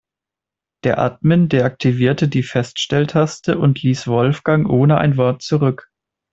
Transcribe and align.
Der 0.83 0.97
Admin 0.97 1.47
deaktivierte 1.47 2.27
die 2.27 2.41
Feststelltaste 2.41 3.59
und 3.59 3.83
ließ 3.83 4.07
Wolfgang 4.07 4.67
ohne 4.67 4.97
ein 4.97 5.15
Wort 5.15 5.43
zurück. 5.43 5.91